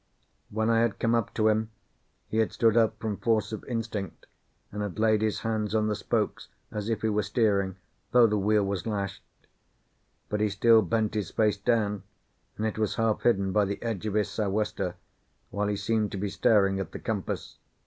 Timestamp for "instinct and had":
3.65-4.97